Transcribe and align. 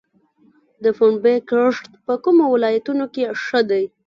د 0.83 0.85
پنبې 0.97 1.35
کښت 1.49 1.83
په 2.05 2.13
کومو 2.23 2.43
ولایتونو 2.53 3.05
کې 3.13 3.23
ښه 3.43 3.61
دی؟ 3.69 3.83